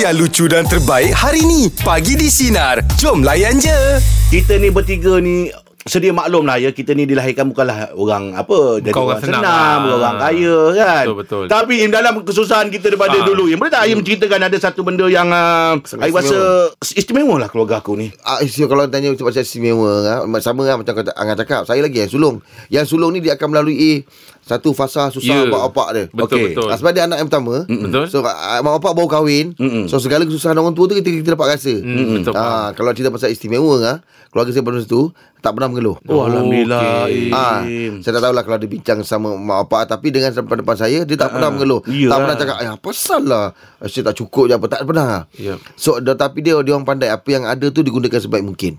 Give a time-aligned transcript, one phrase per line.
[0.00, 1.68] yang lucu dan terbaik hari ni.
[1.84, 2.80] Pagi di Sinar.
[2.96, 4.00] Jom layan je.
[4.30, 8.92] Kita ni bertiga ni sedia maklum lah ya kita ni dilahirkan bukanlah orang apa jadi
[8.92, 9.96] Bukan orang, orang senang senang, lah.
[9.96, 11.44] orang kaya kan Betul, betul.
[11.48, 13.24] tapi Im dalam kesusahan kita daripada Ah.
[13.24, 17.40] dulu Im boleh tak Im ceritakan ada satu benda yang uh, Sangat Aim rasa istimewa
[17.40, 19.90] lah keluarga aku ni Ah, istimewa kalau tanya macam istimewa
[20.20, 22.36] ah, sama lah macam kata Angah cakap saya lagi yang sulung
[22.68, 24.04] yang sulung ni dia akan melalui
[24.42, 25.12] satu fasa Ya.
[25.12, 26.44] susah mak bapak dia Betul Okey.
[26.50, 26.66] betul.
[26.66, 28.04] Ah, sebab dia anak yang pertama Betul.
[28.06, 29.84] so ah, mak bapak baru kahwin Mm-mm.
[29.84, 32.32] so segala kesusahan orang tua tu kita, kita dapat rasa Hmm, betul.
[32.32, 33.96] Ah, kalau cerita pasal istimewa ah,
[34.28, 37.30] keluarga saya pada masa tu tak pernah mengeluh oh, Alhamdulillah okey.
[37.30, 37.94] Ah, Im.
[37.98, 41.30] saya tak tahulah kalau dia bincang sama mak bapak tapi dengan depan-depan saya dia tak
[41.30, 41.80] pernah mengeluh.
[41.82, 42.10] Iyalah.
[42.10, 43.46] Tak pernah cakap, "Eh, apa salah?
[43.82, 45.24] Saya tak cukup je apa." Tak pernah.
[45.34, 45.56] Ya.
[45.74, 48.76] So dah- tapi dia dia orang pandai apa yang ada tu digunakan sebaik mungkin.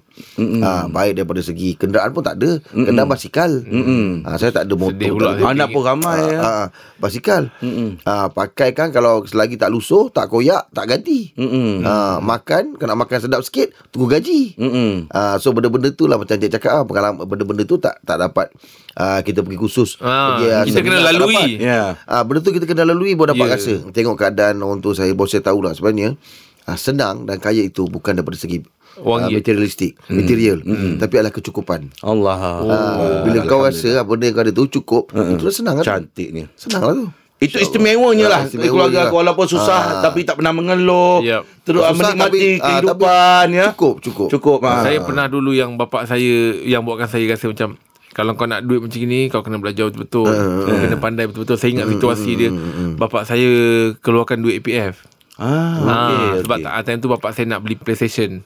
[0.61, 2.61] Ah, baik daripada segi kenderaan pun tak ada.
[2.63, 3.51] Kenderaan basikal.
[4.21, 4.93] Ah, saya tak ada motor.
[4.93, 6.65] Sedih pula anak pun ramai ya Ah, ah,
[6.97, 7.51] basikal.
[8.03, 11.31] Ah, pakai kan kalau selagi tak lusuh, tak koyak, tak ganti.
[11.33, 11.81] Mm-mm.
[11.81, 14.55] Ah, makan, kena makan sedap sikit, tunggu gaji.
[14.55, 15.07] Mm-mm.
[15.07, 18.47] Ah, so benda-benda tu lah macam dia cakap ah, pengalaman benda-benda tu tak tak dapat
[18.93, 19.89] ah, kita pergi khusus.
[19.97, 21.33] Ah, pergi, kita kena lalui.
[21.33, 21.47] dapat.
[21.57, 21.81] Ya.
[22.03, 23.53] Ah, benda tu kita kena lalui baru dapat Ya.
[23.55, 23.73] rasa.
[23.87, 26.15] Tengok keadaan orang tua saya, baru saya tahulah sebenarnya
[26.63, 28.61] ah, senang dan kaya itu bukan daripada segi
[28.97, 29.37] Wang ah, ye.
[29.37, 30.59] materialistik, material,
[30.95, 31.87] tapi adalah kecukupan.
[31.99, 32.57] Allah Ah,
[33.21, 35.85] bila kau rasa ah, benda kau ada tu cukup, itu dah senang kan?
[35.85, 37.05] cantik ni Senang lah tu.
[37.39, 39.05] Itu istimewanya lah Ah, istimewa Keluarga lah.
[39.07, 40.01] aku walaupun susah Ah.
[40.03, 41.41] Tapi tak pernah mengeluh Yep.
[41.63, 44.27] Terus ah, Susah menikmati tapi, kehidupan ya Cukup, cukup.
[44.29, 44.85] Cukup ah.
[44.85, 47.81] Saya pernah dulu yang bapak saya yang buatkan saya rasa macam
[48.11, 50.29] kalau kau nak duit macam ni kau kena belajar betul-betul.
[50.29, 51.55] Kau kena pandai betul-betul.
[51.55, 52.49] Saya ingat situasi dia
[52.93, 53.49] bapak saya
[53.97, 55.01] keluarkan duit APF.
[55.33, 58.45] Ah, Ah, okey, sebab tak time tu bapak saya nak beli PlayStation.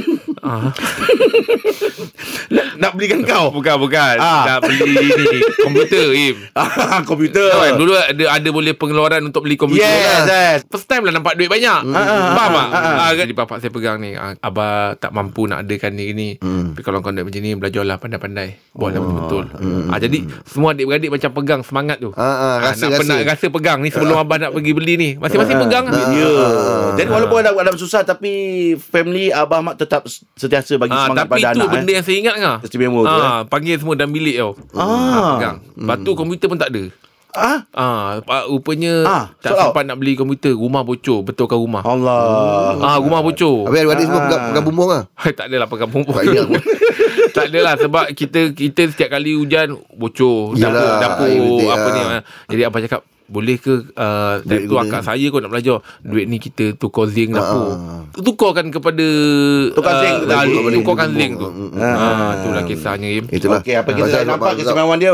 [0.41, 0.69] ah.
[2.77, 3.49] Nak belikan kau?
[3.51, 4.15] Bukan bukan.
[4.17, 4.43] Ah.
[4.47, 6.35] Nak beli ni Komputer Im.
[6.51, 7.47] Ah, Komputer.
[7.47, 10.25] Kan, Dulu ada ada boleh pengeluaran Untuk beli komputer Yes, lah.
[10.27, 10.57] yes.
[10.67, 11.79] First time lah nampak duit banyak.
[11.87, 12.67] Ah, Faham tak?
[12.67, 12.93] ah, ah.
[12.99, 13.23] Ah, kan?
[13.23, 16.29] Jadi bapak saya pegang ni ah, Abah tak mampu nak adakan ni ni.
[16.37, 18.49] Tapi kalau kau duit macam ni Belajarlah pandai-pandai.
[18.73, 19.45] Buatlah betul-betul.
[19.87, 22.09] Ah, Jadi semua adik-beradik macam pegang semangat tu.
[22.13, 23.13] Ah, ah, rasa- nak, rasa.
[23.13, 23.45] Nak rasa.
[23.51, 25.09] pegang ni Sebelum abah nak pergi beli ni.
[25.15, 26.09] Masing-masing pegang lah.
[26.11, 26.31] Ya.
[26.97, 28.31] Jadi walaupun ada ada susah tapi
[28.75, 30.03] family abah mak tetap
[30.33, 31.69] sentiasa bagi Ah, semangat tapi pada tu anak.
[31.71, 31.93] benda eh.
[31.93, 32.57] yang saya ingat ngah.
[32.61, 34.51] Istimewa tu, Ah, panggil semua dalam bilik tau.
[34.73, 35.35] Ah.
[35.35, 35.57] pegang.
[35.75, 36.83] Lepas tu komputer pun tak ada.
[37.31, 39.71] Ah, Ah, pa- rupanya Ah, tak soal.
[39.71, 41.79] sempat nak beli komputer, rumah bocor, betulkan rumah.
[41.81, 42.75] Allah.
[42.77, 43.65] Ah, rumah bocor.
[43.65, 45.03] Habis adik semua pegang, pegang bumbung lah.
[45.31, 46.11] tak adalah pegang bumbung.
[46.11, 46.27] Tak
[47.31, 52.01] tak adalah sebab kita kita setiap kali hujan bocor dapur Yalah, dapur betik, apa ni.
[52.01, 52.09] ah.
[52.09, 52.21] ah.
[52.49, 56.35] Jadi abang cakap boleh ke uh, Duit tu akak saya kot nak belajar duit ni
[56.35, 58.03] kita tukar zinc dapur Ah.
[58.13, 59.07] tukarkan kepada
[59.71, 61.15] Tukar zinc, ah, tukar tukarkan bumbung.
[61.15, 63.63] zinc tu mm, ah itulah kisahnya Im Itulah.
[63.63, 65.11] Okey, apa kita Pasal- nampak kesemangat dia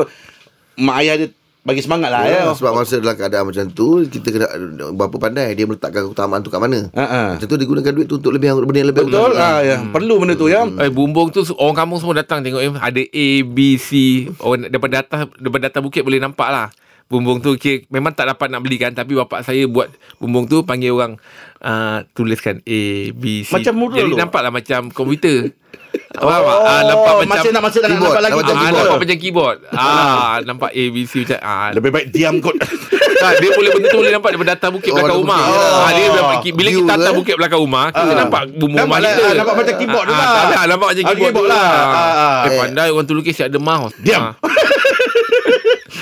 [0.76, 1.28] mak ayah dia
[1.62, 2.48] bagi semangat lah ya.
[2.48, 4.48] Ya, sebab masa dalam keadaan macam tu kita kena
[4.96, 6.88] berapa pandai dia meletakkan keutamaan tu kat mana.
[6.96, 7.30] Ha ah.
[7.36, 9.84] Macam tu dia gunakan duit tu untuk lebih benda yang lebih Betul ah ya.
[9.84, 10.64] Perlu benda tu ya.
[10.64, 13.90] Eh bumbung tu orang kampung semua datang tengok Im ada A B C
[14.40, 16.72] orang daripada atas daripada atas bukit boleh nampak lah.
[17.08, 19.88] Bumbung tu kira, memang tak dapat nak belikan tapi bapak saya buat
[20.18, 21.16] bumbung tu panggil orang
[21.60, 22.82] uh, tuliskan A
[23.12, 23.50] B C.
[23.50, 24.18] Macam mural Jadi tu?
[24.18, 25.56] nampaklah macam komputer.
[26.20, 26.44] Oh, Faham?
[26.62, 28.84] Ah, nampak macam masa nak masa nak keyboard, nampak lagi nampak macam ah, keyboard.
[28.84, 29.58] nampak macam keyboard.
[29.72, 31.70] Ah, nampak A B C macam ah.
[31.72, 32.56] Lebih baik diam kot.
[33.18, 35.42] Tak, dia boleh benda tu boleh nampak daripada atas bukit Oh, belakang rumah.
[35.42, 35.58] bukit.
[35.58, 37.18] Ah, dia dapat, bila View kita atas eh.
[37.18, 38.14] bukit belakang rumah, kita Ah.
[38.16, 39.24] nampak bumbung Nampak rumah lah, kita.
[39.24, 40.30] ah, nampak macam keyboard tu Ah, lah.
[40.30, 41.66] ah, nampak macam Ah, keyboard, keyboard tu lah.
[41.66, 42.38] Ah, ah.
[42.46, 43.96] Eh, pandai orang tu lukis siap ada mouse.
[43.98, 44.24] Diam.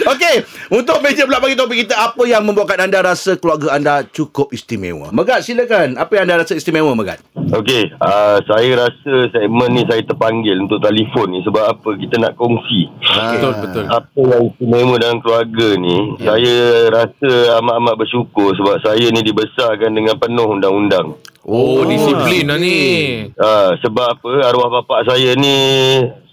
[0.03, 0.11] Ah.
[0.11, 0.35] Okey,
[0.75, 5.07] untuk meja pula bagi topik kita apa yang membuatkan anda rasa keluarga anda cukup istimewa?
[5.15, 5.95] Megat silakan.
[5.95, 7.23] Apa yang anda rasa istimewa Megat?
[7.55, 12.35] Okey, uh, saya rasa segmen ni saya terpanggil untuk telefon ni sebab apa kita nak
[12.35, 12.91] kongsi.
[12.99, 13.83] Betul, betul.
[13.87, 16.35] Apa yang istimewa dalam keluarga ni, ya.
[16.35, 16.55] saya
[16.91, 17.31] rasa
[17.63, 21.15] amat-amat bersyukur sebab saya ni dibesarkan dengan penuh undang-undang.
[21.45, 22.77] Oh, disiplin lah ni.
[23.37, 25.55] Uh, sebab apa, arwah bapak saya ni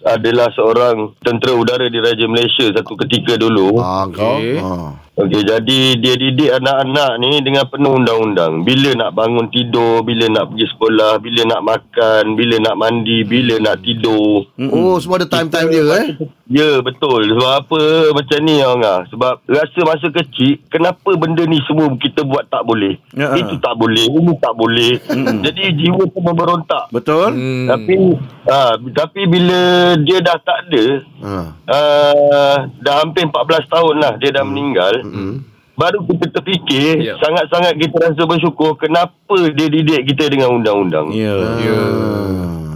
[0.03, 3.79] adalah seorang tentera udara di Raja Malaysia satu ketika dulu.
[3.79, 4.39] Ah, kau.
[4.39, 4.91] Ah.
[5.13, 8.65] Okey, jadi dia didik anak-anak ni dengan penuh undang-undang.
[8.65, 13.61] Bila nak bangun tidur, bila nak pergi sekolah, bila nak makan, bila nak mandi, bila
[13.61, 14.49] nak tidur.
[14.73, 16.09] Oh, semua ada time-time dia eh.
[16.49, 17.29] Ya, betul.
[17.29, 17.81] Sebab apa
[18.13, 19.01] macam ni orang ah.
[19.13, 22.97] Sebab rasa masa kecil, kenapa benda ni semua kita buat tak boleh?
[23.13, 23.37] Ya.
[23.37, 24.97] Itu tak boleh, ini tak boleh.
[25.45, 26.89] Jadi jiwa tu memberontak.
[26.89, 27.37] Betul?
[27.37, 27.69] Hmm.
[27.69, 28.17] Tapi
[28.49, 29.61] ha, tapi bila
[30.01, 30.85] dia dah tak ada,
[31.23, 31.39] Ha.
[31.71, 35.02] uh, dah hampir 14 tahun lah dia dah meninggal.
[35.05, 35.35] Hmm.
[35.73, 37.15] Baru kita terfikir Ya.
[37.19, 41.33] Sangat-sangat kita rasa bersyukur Kenapa dia didik kita dengan undang-undang Ya.
[41.59, 41.81] Ya.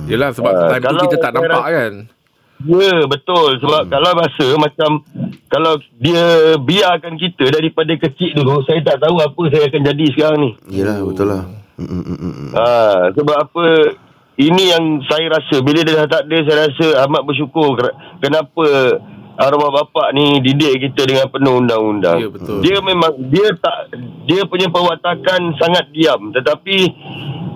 [0.07, 1.93] Yelah sebab Ah, time tu kita tak nampak rasa- kan.
[2.65, 3.91] Ya betul Sebab hmm.
[3.91, 4.91] kalau rasa macam
[5.47, 6.25] Kalau dia
[6.57, 11.05] biarkan kita Daripada kecil dulu Saya tak tahu apa saya akan jadi sekarang ni Yelah,
[11.05, 11.45] betul lah.
[11.77, 12.65] Ha,
[13.13, 13.65] sebab apa
[14.37, 17.77] ini yang saya rasa bila dia dah tak ada saya rasa amat bersyukur
[18.17, 18.65] kenapa
[19.37, 22.19] arwah bapak ni didik kita dengan penuh undang-undang.
[22.19, 22.61] Ya, betul.
[22.65, 23.93] Dia memang dia tak
[24.25, 26.77] dia punya perwatakan sangat diam tetapi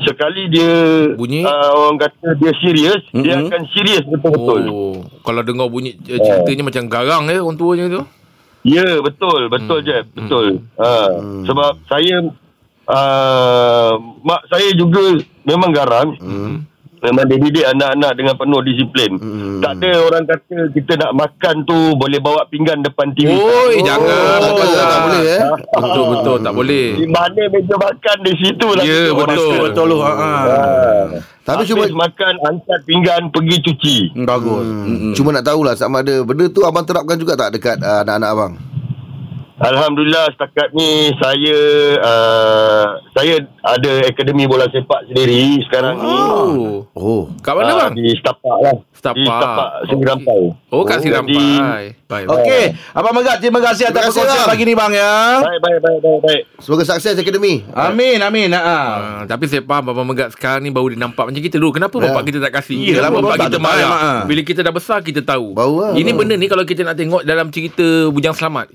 [0.04, 0.72] sekali dia
[1.16, 1.44] Bunyi?
[1.44, 3.24] Uh, orang kata dia serius mm-hmm.
[3.24, 4.62] dia akan serius betul-betul.
[4.68, 8.02] Oh, kalau dengar bunyi eh, ceritanya macam garang eh orang tuanya tu.
[8.60, 9.88] Ya betul betul Hmm.
[9.88, 10.46] je betul.
[10.76, 10.92] Ha
[11.48, 12.16] sebab saya
[12.88, 16.12] uh, mak saya juga memang garang.
[16.20, 16.68] Hmm.
[17.00, 19.10] Memang dia didik anak-anak dengan penuh disiplin.
[19.16, 19.58] Hmm.
[19.64, 23.32] Tak ada orang kata kita nak makan tu boleh bawa pinggan depan TV.
[23.32, 24.04] Oi, jangan.
[24.04, 24.84] tak boleh, Pasal.
[24.84, 25.40] tak boleh, eh.
[25.72, 26.86] Betul betul tak boleh.
[26.94, 28.84] Di mana meja makan di situ lah.
[28.84, 29.48] Ya, betul.
[29.48, 29.64] kata.
[29.64, 29.98] Betul lu.
[30.00, 30.12] Ha.
[30.12, 30.28] ha.
[30.28, 30.58] Ha.
[31.40, 33.96] Tapi Habis cuma- makan angkat pinggan pergi cuci.
[34.14, 34.60] Hmm, Bagus.
[34.60, 35.14] Hmm.
[35.16, 38.52] Cuma nak tahulah sama ada benda tu abang terapkan juga tak dekat uh, anak-anak abang?
[39.60, 41.58] Alhamdulillah setakat ni saya
[42.00, 46.08] uh, saya ada akademi bola sepak sendiri sekarang ni.
[46.08, 46.88] Oh.
[46.90, 47.22] Oh.
[47.44, 47.92] Kat mana Ah, bang?
[47.94, 48.76] Di Setapak lah.
[48.90, 49.20] Setapak.
[49.20, 50.08] Di Setapak Seri Okey.
[50.08, 50.42] Rampai.
[50.72, 51.16] Oh, kat Oh, Seri jadi-
[51.60, 51.82] Rampai.
[52.10, 52.26] Baik.
[52.26, 55.12] Okey, Abang Megat terima kasih atas perkongsian pagi ni bang ya.
[55.38, 56.42] Baik, baik, baik, baik, baik.
[56.58, 57.54] Semoga sukses akademi.
[57.70, 58.48] Amin, amin.
[58.50, 58.60] Ha.
[58.60, 58.88] Ah,
[59.28, 61.70] tapi saya faham Abang Megat sekarang ni baru dia nampak macam kita dulu.
[61.70, 62.08] Kenapa Ya.
[62.08, 62.80] bapak kita tak kasih?
[62.90, 63.90] Kenapa bapak bapak kita marah?
[63.92, 64.20] ah.
[64.24, 65.52] Bila kita dah besar kita tahu.
[65.52, 65.92] Baru lah.
[65.92, 68.72] Ini benda ni kalau kita nak tengok dalam cerita Bujang Selamat.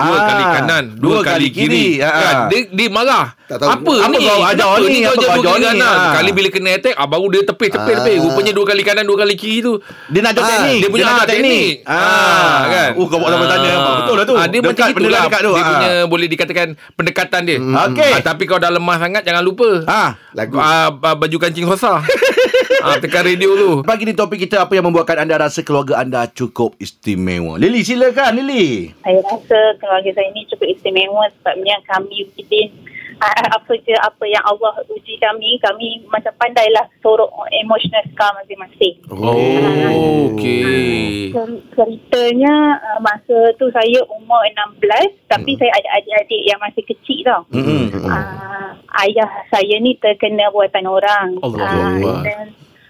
[0.00, 1.66] Dua Ah, kali kanan, dua, dua kali, kali kiri.
[1.66, 1.86] kiri.
[1.98, 2.34] Ah, Kan?
[2.36, 2.46] ah.
[2.48, 3.26] Dia, dia marah.
[3.44, 3.68] Tak tahu.
[3.70, 4.18] Apa, Apa ni?
[4.20, 4.98] kau ajar ni?
[5.00, 5.68] kau Apa ajar kau dua ajar kali ni?
[5.74, 5.96] kanan?
[5.98, 6.12] Ah.
[6.12, 7.84] Kali bila kena attack, ah, baru dia tepis, Ah.
[7.84, 8.18] tepis.
[8.20, 9.72] Rupanya dua kali kanan, dua kali kiri tu.
[10.06, 10.78] Dia nak ajar Ah, teknik.
[10.78, 11.72] dia punya nak ajar ajar teknik.
[11.84, 12.90] Ah, kan?
[12.94, 13.72] Oh, kau buat tanya.
[13.74, 13.96] Ah.
[13.98, 14.34] Betul lah tu.
[14.34, 15.22] Ah, dia Dekat, macam itulah.
[15.24, 15.52] dekat tu.
[15.52, 15.68] Dia Ah.
[15.68, 17.58] punya boleh dikatakan pendekatan dia.
[17.58, 18.12] Okey.
[18.12, 19.68] Ah, tapi kau dah lemah sangat, jangan lupa.
[19.84, 20.10] Ah.
[20.32, 20.54] Lagu.
[20.54, 21.98] Ah, ba- baju kancing sosa.
[22.84, 23.70] ah, tekan radio tu.
[23.82, 27.56] Pagi ni topik kita apa yang membuatkan anda rasa keluarga anda cukup istimewa.
[27.56, 28.92] Lily silakan Lily.
[29.00, 32.68] Saya rasa keluarga saya ni cukup istimewa sebabnya kami within
[33.16, 38.94] uh, apa je apa yang Allah uji kami, kami macam pandailah sorok emotional scar masing-masing.
[39.08, 41.32] Oh, okey.
[41.32, 44.44] Cer- Ceritanya uh, masa tu saya umur
[44.78, 44.84] 16
[45.26, 47.42] tapi saya ada adik-adik yang masih kecil tau.
[47.50, 47.88] Hmm.
[47.96, 48.70] Uh,
[49.00, 51.28] ayah saya ni terkena buatan orang.
[51.40, 52.18] Allah Ah, Allah.
[52.22, 52.46] dan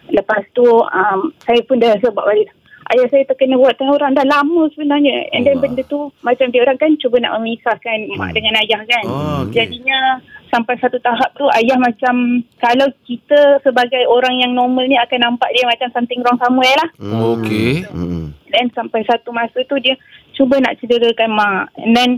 [0.08, 2.48] lepas tu um, saya pun dah sebab balik.
[2.88, 5.28] Ayah saya terkena buatan orang dah lama sebenarnya.
[5.36, 5.64] And then Allah.
[5.68, 9.04] benda tu macam dia orang kan cuba nak memisahkan mak dengan ayah kan.
[9.04, 9.60] Oh, okey.
[9.60, 15.20] Jadinya sampai satu tahap tu ayah macam kalau kita sebagai orang yang normal ni akan
[15.20, 16.90] nampak dia macam something wrong somewhere lah.
[17.36, 17.84] Okey.
[17.92, 18.32] Hmm.
[18.48, 19.92] Dan sampai satu masa tu dia
[20.32, 21.68] cuba nak cederakan mak.
[21.76, 22.10] And then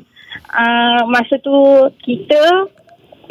[0.54, 1.54] uh, masa tu
[2.06, 2.70] kita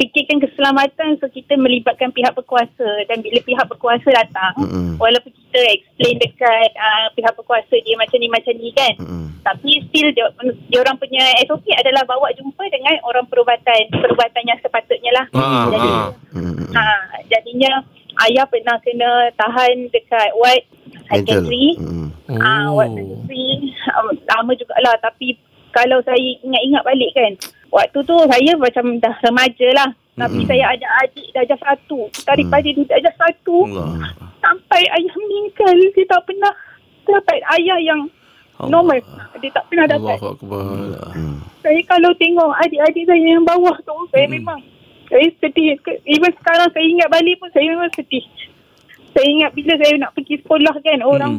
[0.00, 4.96] fikirkan keselamatan so kita melibatkan pihak berkuasa dan bila pihak berkuasa datang Mm-mm.
[4.96, 9.26] walaupun kita explain dekat uh, pihak berkuasa dia macam ni macam ni kan Mm-mm.
[9.42, 10.30] tapi still dia,
[10.70, 15.66] dia orang punya SOP adalah bawa jumpa dengan orang perubatan perubatan yang sepatutnya lah Ah,
[15.68, 16.08] jadi ah.
[16.70, 16.82] Ha,
[17.26, 17.82] jadinya
[18.30, 20.62] ayah pernah kena tahan dekat ward
[21.10, 21.74] psychiatry
[22.30, 22.38] Mm.
[22.38, 22.78] Ah, Oh.
[22.78, 23.14] waktu tu
[23.90, 25.34] um, lama jugalah tapi
[25.74, 26.14] kalau saya
[26.46, 27.32] ingat-ingat balik kan
[27.68, 30.48] waktu tu saya macam dah remaja lah tapi Mm-mm.
[30.52, 32.06] saya ada adik darjah satu.
[32.28, 33.56] Daripada dia darjah satu.
[33.64, 34.12] Allah.
[34.40, 35.76] sampai ayah meninggal.
[35.96, 36.52] Dia tak pernah
[37.08, 38.00] dapat ayah yang
[38.68, 39.00] normal.
[39.40, 40.16] Dia tak pernah dapat.
[40.20, 40.68] Allahu akbar.
[41.60, 44.60] saya kalau tengok adik-adik saya yang bawah tu saya memang
[45.12, 45.76] saya sedih
[46.08, 48.24] even sekarang saya ingat balik pun saya memang sedih
[49.12, 51.32] saya ingat bila saya nak pergi sekolah kan orang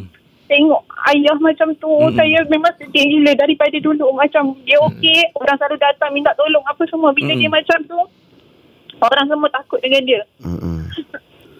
[0.46, 3.32] tengok ayah macam tu saya memang sedih gila.
[3.32, 7.10] Daripada dulu macam dia okey orang selalu datang minta tolong apa semua.
[7.16, 8.00] Bila dia macam tu
[9.04, 10.78] orang semua takut dengan dia Mm-mm.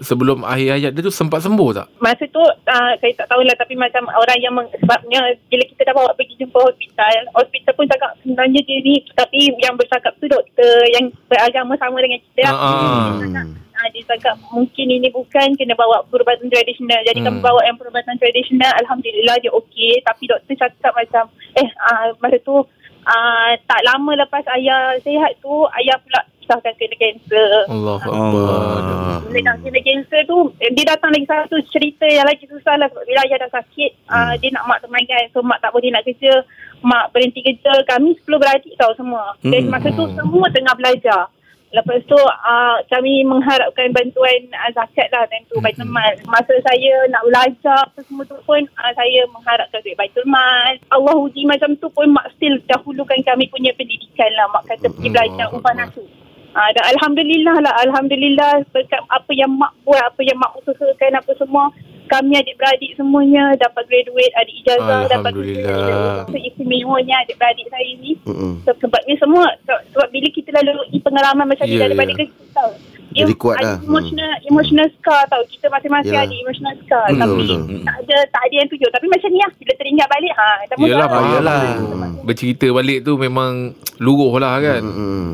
[0.03, 1.87] Sebelum akhir hayat dia tu sempat sembuh tak?
[1.97, 5.95] masa tu uh, saya tak tahulah tapi macam orang yang meng, sebabnya bila kita dah
[5.95, 10.75] bawa pergi jumpa hospital hospital pun cakap sebenarnya dia ni tapi yang bercakap tu doktor
[10.91, 12.51] yang beragama sama dengan kita.
[12.51, 13.15] Ah.
[13.15, 13.47] Dia cakap,
[13.85, 17.47] dia cakap mungkin ini bukan kena bawa perubatan tradisional jadi kami Hmm.
[17.47, 22.59] bawa yang perubatan tradisional Alhamdulillah dia okey tapi doktor cakap macam eh uh, masa tu
[22.59, 27.99] uh, tak lama lepas ayah sihat tu ayah pula sahkan kena kanser Allah.
[28.03, 29.25] akbar.
[29.27, 32.89] bila dah kena kanser tu eh, dia datang lagi satu cerita yang lagi susah lah
[32.91, 33.91] bila ayah dah sakit.
[34.07, 34.15] Hmm.
[34.15, 36.45] uh, dia nak mak temankan so mak tak boleh nak kerja.
[36.83, 39.39] Mak berhenti kerja kami 10 beradik tau semua.
[39.41, 39.73] Dan Hmm.
[39.73, 41.31] masa tu semua tengah belajar.
[41.73, 46.21] Lepas tu uh, kami mengharapkan bantuan uh, zakat lah time tu Baitul Mal.
[46.29, 50.77] Masa saya nak belajar apa semua tu pun uh, saya mengharapkan duit Baitul Mal.
[50.93, 54.53] Allah uji macam tu pun mak still dahulukan kami punya pendidikan lah.
[54.53, 56.05] Mak kata pergi belajar upah nafsu
[56.53, 61.33] Ah, dan Alhamdulillah lah Alhamdulillah berkat apa yang mak buat Apa yang mak usahakan apa
[61.35, 61.73] semua
[62.07, 66.29] Kami adik-beradik semuanya Dapat graduate Adik ijazah Dapat Alhamdulillah.
[66.29, 68.61] Itu istimewanya adik-beradik saya ni Mm-mm.
[68.63, 72.17] so, Sebabnya semua se- Sebab bila kita lalui pengalaman macam ni Ya, Daripada ya.
[72.21, 72.71] kecil tau
[73.13, 73.77] Jadi kuat lah.
[73.79, 75.45] Emotional, emotional scar tau.
[75.45, 76.25] Kita masing-masing Yalah.
[76.25, 77.05] ada emotional scar.
[77.07, 77.61] Betul, tapi betul.
[77.85, 78.89] tak ada tak ada yang tujuh.
[78.89, 79.51] Tapi macam ni lah.
[79.53, 81.23] Bila teringat balik, ha, dah mula Yelah lah.
[81.29, 81.61] yelah.
[81.75, 81.85] tu.
[82.25, 83.51] Bercerita balik tu memang
[84.05, 84.81] luruh lah kan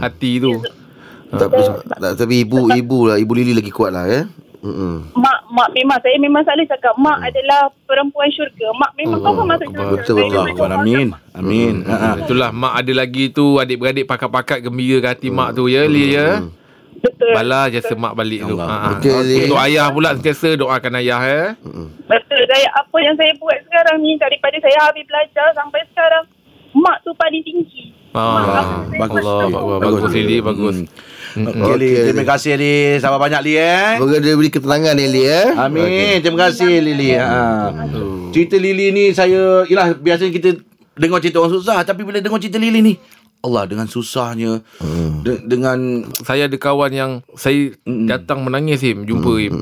[0.01, 0.59] Hati tu
[1.29, 4.23] Tapi, tak, tapi ibu ibu lah ibu Lili lagi kuat lah ya.
[4.59, 5.15] Mm-mm.
[5.15, 8.75] Mak, mak memang saya memang selalu cakap mak adalah perempuan syurga.
[8.75, 9.95] Mak memang kau masuk syurga.
[9.95, 11.09] Betul, memang Allah amin.
[11.39, 11.75] Amin.
[11.87, 12.11] Ha, ha.
[12.19, 16.43] Itulah mak ada lagi tu Adik-beradik pakat-pakat Gembira ke hati mak tu ya Li ya
[16.99, 17.31] Betul.
[17.31, 18.99] Bala jasa mak balik tu ha.
[18.99, 19.37] Okey, Li.
[19.47, 21.45] Untuk ayah pula Sentiasa doakan ayah ya
[22.11, 22.43] Betul.
[22.51, 26.25] Saya, apa yang saya buat sekarang ni daripada saya habis belajar sampai sekarang,
[26.75, 27.95] mak tu paling tinggi.
[28.17, 29.23] Ah, bagus.
[29.23, 30.77] Allah, bagus, bagus Lili, bagus.
[30.83, 31.08] Okey, Li.
[31.35, 32.29] Okey, Terima Li.
[32.29, 32.77] kasih, Li.
[32.97, 33.97] Sabar banyak, Li, eh.
[33.97, 35.43] Semoga dia beri ketenangan ni Li ya.
[35.59, 36.17] Amin.
[36.19, 37.11] Terima kasih Lili.
[37.13, 37.73] Ha.
[38.31, 40.51] Cerita Lili ni saya yalah biasanya kita
[40.95, 42.95] dengar cerita orang susah tapi bila dengar cerita Lili ni
[43.39, 44.67] Allah dengan susahnya
[45.21, 45.79] de- dengan
[46.19, 49.55] Saya ada kawan yang saya datang menangis Im, jumpa Im.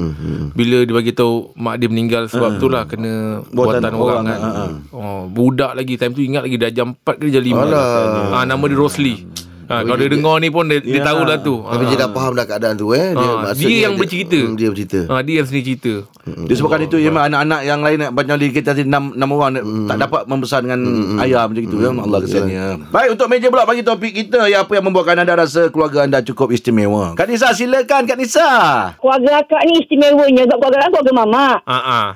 [0.50, 4.24] Bila dia bagi tahu mak dia meninggal sebab tu lah kena Buatan buatan, orang, orang,
[4.24, 4.38] kan.
[4.38, 4.66] ha, ha.
[4.90, 7.52] Oh, budak lagi time tu ingat lagi dah jam 4 ke jam 5.
[7.54, 7.84] Alah.
[8.32, 9.28] Ah nama dia Rosli.
[9.66, 11.04] Ha, kalau dia dengar ni pun dia, dia Ya.
[11.04, 11.58] tahu lah tu.
[11.58, 11.88] Tapi Ah.
[11.90, 13.10] dia dah faham dah keadaan tu eh.
[13.12, 14.38] Ah, maksudnya dia yang bercerita.
[14.38, 15.00] Hmm, dia bercerita.
[15.06, 15.94] Ha, dia yang sendiri cerita.
[16.26, 20.58] disebabkan itu ya anak-anak yang lain macam Lili kita enam, enam orang tak dapat membesar
[20.58, 20.82] dengan
[21.22, 22.64] ayah macam itu ya Allah kesiannya.
[22.90, 26.18] Baik untuk meja pula bagi topik kita ya apa yang membuatkan anda rasa keluarga anda
[26.20, 27.14] cukup istimewa.
[27.14, 28.50] Kak Nisa silakan Kak Nisa.
[28.98, 31.56] Keluarga akak ni istimewanya sebab keluarga akak keluarga mamak.
[31.62, 32.08] Ha ah.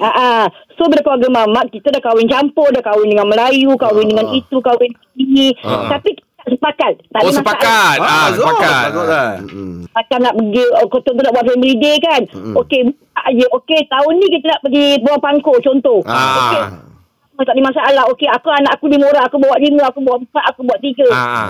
[0.00, 0.44] Ha ah.
[0.76, 4.56] So bila keluarga mamak kita dah kahwin campur, dah kahwin dengan Melayu, kahwin dengan itu,
[4.64, 5.52] kahwin ini.
[5.60, 6.92] Tapi kita tak sepakat.
[7.10, 7.96] Tak Oh sepakat.
[8.00, 8.88] Ah, bagus, sepakat.
[8.94, 9.34] Lah.
[9.44, 9.76] masalah.
[9.90, 12.20] Macam nak pergi oh, Kota tu nak buat family day kan.
[12.56, 13.46] Okey, buka je.
[13.50, 16.00] Okey, tahun ni kita nak pergi buang pangkor contoh.
[16.04, 16.62] Okey.
[16.62, 16.88] Ah.
[17.40, 18.04] Tak ada masalah.
[18.12, 19.24] Okey, aku anak aku lima orang.
[19.24, 21.08] Aku bawa lima, aku bawa empat, aku bawa tiga.
[21.08, 21.48] Ah.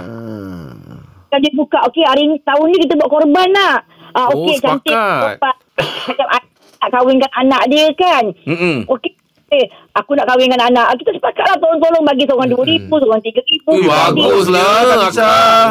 [1.30, 3.86] Kan dia buka Okey hari ni Tahun ni kita buat korban nak
[4.18, 5.38] ah, Oh, Okey cantik sepakat.
[5.38, 5.56] korban.
[6.10, 6.46] Macam anak
[6.80, 8.88] nak kahwinkan anak dia kan Mm-mm.
[8.90, 9.09] Okey
[9.50, 10.94] Eh, aku nak kahwinkan anak.
[10.96, 13.70] Kita sepakat lah tolong-tolong bagi seorang dua ribu, seorang tiga ribu.
[13.72, 14.66] Eh, bagus lah
[15.04, 15.68] akak.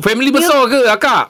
[0.00, 1.24] Family besar ke akak?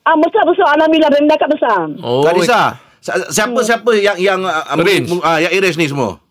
[0.00, 0.70] Ah, besar-besar.
[0.72, 1.80] Alhamdulillah, family akak besar.
[2.00, 2.22] Oh.
[2.22, 2.62] Kak Nisa.
[2.98, 5.10] si- Siapa siapa yang yang uh, Arrange.
[5.10, 6.22] uh, yang arrange ni semua?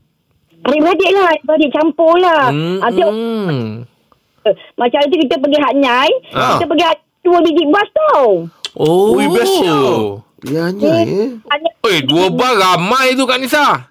[0.62, 2.48] Adik-beradik lah, adik campur lah.
[2.48, 2.80] Hmm.
[2.80, 3.84] Ah, hmm.
[4.76, 6.56] macam tu kita pergi Hatnyai, Ah.
[6.56, 8.48] kita pergi Hat- dua biji bas tau.
[8.76, 9.12] Oh.
[9.12, 10.24] Ui, best tau.
[10.46, 11.36] Ya eh.
[11.36, 13.89] Hanya- Eh, dua bar ramai tu Kak Nisa.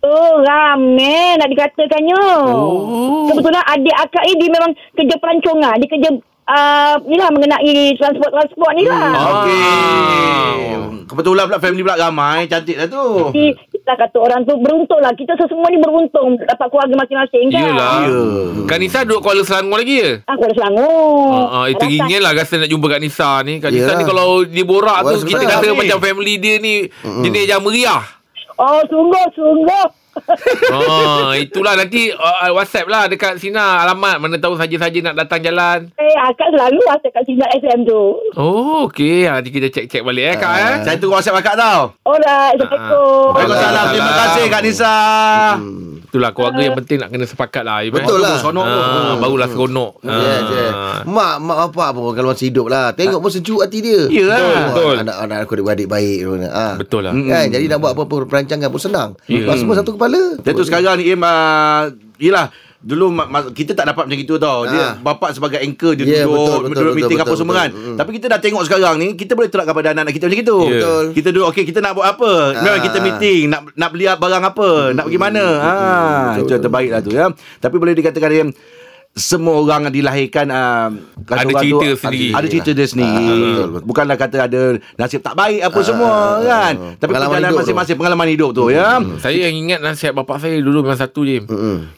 [0.00, 2.24] Oh, ramai nak dikatakannya.
[2.48, 3.28] Oh.
[3.28, 5.76] Kebetulan adik akak ni dia memang kerja pelancongan.
[5.76, 6.08] Dia kerja
[6.48, 9.12] uh, ni lah mengenai transport-transport ni lah.
[9.12, 9.28] Ah.
[9.44, 10.64] Okey.
[11.04, 13.28] Kebetulan pula family pula ramai, cantik lah tu.
[13.28, 15.10] Jadi kita kata orang tu beruntung lah.
[15.12, 17.60] Kita semua ni beruntung dapat keluarga masing-masing kan.
[17.66, 17.94] Yelah.
[18.06, 18.20] Ya.
[18.70, 20.12] Kak Nisa duduk Kuala Selangor lagi ke?
[20.24, 21.28] Aku ada Selangor.
[21.34, 23.58] Ah, ah, itu Rasa- ingin lah rasa nak jumpa Kak Nisa ni.
[23.58, 23.98] Kak Nisa Yelah.
[23.98, 25.76] ni kalau dia borak Wah, tu kita kata ni.
[25.76, 26.74] macam family dia ni
[27.20, 28.19] jenis yang meriah.
[28.60, 29.70] 啊，成哥，成哥。
[30.74, 35.78] ah, itulah nanti uh, WhatsApp lah dekat Sina alamat mana tahu saja-saja nak datang jalan.
[35.96, 38.02] eh, akak selalu lah kat Sinar SM tu.
[38.34, 39.26] Oh, okey.
[39.26, 40.74] Ha, nanti kita cek-cek balik eh Kak eh.
[40.86, 41.94] Saya tunggu WhatsApp akak tau.
[42.06, 43.34] Alright, Assalamualaikum.
[43.34, 43.84] Waalaikumsalam.
[43.90, 44.94] Terima kasih Kak Nisa.
[46.10, 47.86] Itulah keluarga yang penting nak kena sepakat lah.
[47.86, 47.94] Ibu.
[48.02, 48.42] Betul lah.
[48.42, 48.80] Seronok tu.
[48.82, 49.92] Ah, barulah seronok.
[50.02, 50.72] Yes, yes.
[51.06, 52.90] Mak, mak bapak pun kalau masih hidup lah.
[52.98, 54.10] Tengok pun sejuk hati dia.
[54.10, 54.38] Yelah.
[54.42, 54.94] Oh, Betul.
[55.06, 56.18] Anak-anak aku adik-beradik baik.
[56.50, 56.74] Ah.
[56.74, 57.14] Betul lah.
[57.14, 57.46] Kan?
[57.54, 59.10] Jadi nak buat apa-apa perancangan pun senang.
[59.30, 59.46] Ya.
[59.46, 60.20] Sebab semua satu kepala.
[60.40, 61.82] Dia tu sekarang ni Im uh,
[62.16, 62.48] Yelah
[62.80, 64.92] Dulu ma- ma- kita tak dapat macam itu tau Dia Ah.
[64.96, 67.60] bapak sebagai anchor Dia Ya, duduk betul, betul, Duduk betul, meeting betul, apa semua betul.
[67.60, 67.96] kan Mm.
[68.00, 70.72] Tapi kita dah tengok sekarang ni Kita boleh terapkan pada anak-anak kita macam itu Ya.
[70.72, 71.04] Betul.
[71.12, 72.82] Kita duduk Okay kita nak buat apa Memang Ah.
[72.82, 75.72] kita meeting Nak nak beli barang apa Nak pergi mana ha,
[76.40, 77.28] Itu yang terbaik lah tu ya
[77.60, 78.48] Tapi boleh dikatakan Im
[79.12, 80.86] semua orang dilahirkan uh,
[81.24, 82.30] Ada cerita tu, sendiri.
[82.30, 83.38] Ada cerita dia sendiri betul,
[83.68, 83.82] betul.
[83.82, 84.60] Bukanlah kata ada
[84.94, 87.60] Nasib tak baik apa semua kan Tapi Pengalaman perjalanan hidup tu.
[87.60, 91.42] masing-masing Pengalaman hidup tu ya Saya yang ingat nasihat bapak saya dulu memang satu je.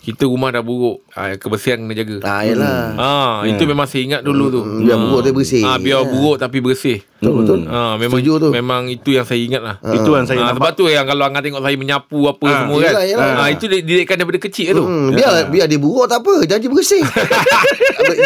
[0.01, 1.05] Kita rumah dah buruk.
[1.13, 2.17] Ah, kebersihan kena jaga.
[2.23, 2.81] Ah, yelah.
[2.97, 4.61] Ah, itu memang saya ingat dulu tu.
[4.63, 5.63] Hmm, biar buruk tapi bersih.
[5.63, 6.09] Ah, biar Ya.
[6.09, 6.99] buruk tapi bersih.
[7.15, 7.59] Betul, betul.
[7.67, 8.49] Ah, memang Setuju tu.
[8.51, 9.77] memang itu yang saya ingat lah.
[9.87, 12.57] Itu yang saya Ah, sebab nampak tu yang kalau Angah tengok saya menyapu apa Ah,
[12.59, 12.89] semua kan.
[12.89, 13.27] yelah, yelah.
[13.37, 14.83] Ah, itu dididikan daripada kecil tu.
[14.83, 17.02] Hmm, biar biar dia buruk tak apa, janji bersih.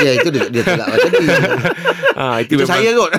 [0.03, 1.27] Ya itu dia dia tak macam ni.
[2.17, 3.13] Ah, itu, Itu memang, saya kot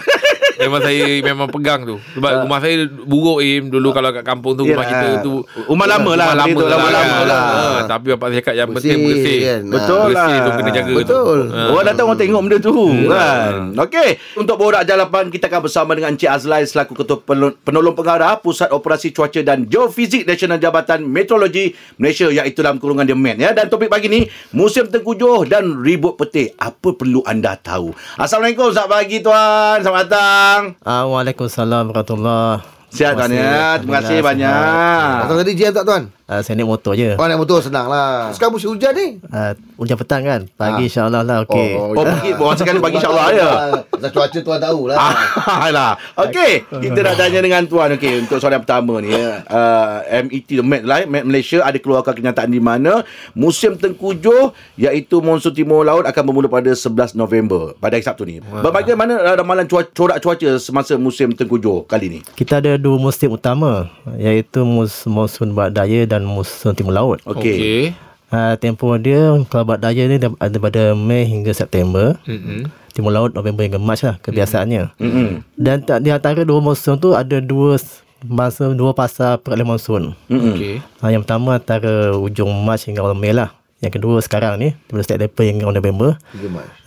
[0.59, 1.95] memang saya memang pegang tu.
[2.13, 5.01] Sebab rumah saya buruk Im dulu kalau kat kampung tu rumah Yelah.
[5.15, 5.33] kita tu
[5.63, 7.25] Rumah lama lah, Rumah lama lah, lama- kan.
[7.25, 7.41] lah.
[7.47, 9.39] Ah, tapi bapak saya cakap yang penting Bersih, bersih.
[9.39, 9.61] kan.
[9.67, 10.43] Betul bersih lah.
[10.43, 10.97] tu kena jaga tu.
[10.97, 11.39] Betul.
[11.49, 11.67] Ah.
[11.69, 12.75] Orang datang orang tengok benda tu
[13.07, 13.53] kan.
[13.77, 18.37] Okey, untuk borak jalapan kita akan bersama dengan Encik Azlai selaku Ketua Penol- Penolong Pengarah
[18.37, 23.51] Pusat Operasi Cuaca dan Geofizik Nasional Jabatan Meteorologi Malaysia iaitu dalam kurungan dia MEN ya.
[23.51, 26.55] Dan topik pagi ni musim tengkujuh dan ribut petir.
[26.55, 27.91] Apa perlu anda tahu?
[28.15, 29.77] Assalamualaikum, selamat pagi tuan.
[29.79, 30.46] Selamat datang.
[30.47, 30.79] Bang.
[30.87, 33.77] Ah, Waalaikumsalam warahmatullahi Sihat tuan ya.
[33.77, 35.11] Terima kasih banyak.
[35.21, 36.03] Datang tadi jam tak tuan?
[36.27, 37.15] Uh, saya naik motor je.
[37.15, 40.43] Oh naik motor senang lah Sekarang musim hujan ni Uh, hujan petang kan?
[40.51, 40.85] Pagi Ah.
[40.85, 41.69] insyaAllah lah okey.
[41.73, 43.49] Oh, Oh, pergi buat sekali pagi insya-Allah ya.
[43.87, 45.91] Pasal cuaca tuan tahu lah Ah, lah.
[46.17, 49.39] Okey, kita nak tanya dengan tuan okey untuk soalan pertama ni ya.
[49.47, 55.51] Uh, MET Met lah, Met Malaysia ada keluarkan kenyataan di mana musim tengkujuh iaitu monsun
[55.51, 58.39] timur laut akan bermula pada 11 November pada hari Sabtu ni.
[58.43, 62.19] Bagaimana uh, ramalan cuaca, corak cuaca semasa musim tengkujuh kali ni?
[62.29, 67.19] Kita ada dua musim utama iaitu mus, monsun barat daya dan musim timur laut.
[67.25, 67.57] Okey.
[67.57, 67.83] Okey.
[68.27, 72.15] Uh, tempoh dia kalau barat daya ni dia ada pada Mei hingga September.
[72.29, 72.69] Mm-mm.
[72.91, 74.93] Timur laut November hingga Mac lah kebiasaannya.
[74.97, 75.45] Mm-mm.
[75.53, 77.77] Dan tak, di antara dua musim tu ada dua
[78.25, 80.17] masa dua fasa peralihan monsun.
[80.27, 80.53] Mm-mm.
[80.57, 80.75] Okey.
[81.01, 83.53] Ha, yang pertama antara ujung Mac hingga awal Mei lah.
[83.77, 86.09] Yang kedua sekarang ni daripada September hingga awal November.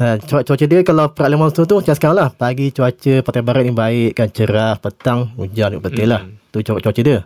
[0.02, 2.28] Ha, cuaca, cuaca dia kalau peralihan monsun tu macam sekarang lah.
[2.34, 6.26] Pagi cuaca pantai barat ni baik kan cerah, petang hujan betul lah.
[6.50, 7.22] Tu cuaca, cuaca dia.